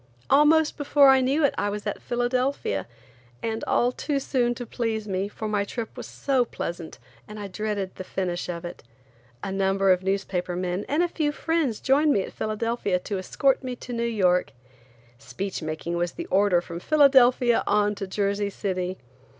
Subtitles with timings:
[0.31, 2.87] Almost before I knew it I was at Philadelphia,
[3.43, 7.93] and all too soon to please me, for my trip was so pleasant I dreaded
[7.93, 8.81] the finish of it.
[9.43, 13.63] A number of newspaper men and a few friends joined me at Philadelphia to escort
[13.63, 14.53] me to New York.
[15.19, 18.97] Speech making was the order from Philadelphia on to Jersey City.